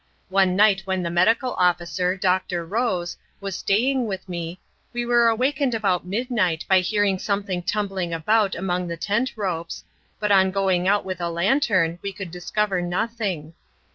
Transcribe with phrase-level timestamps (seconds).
[0.29, 2.65] One night when the medical officer; Dr.
[2.65, 4.59] Rose, was staying with me,
[4.93, 9.83] we were awakened about midnight by hearing something tumbling about among the tent ropes,
[10.19, 13.53] but on going out with a lantern we could discover nothing.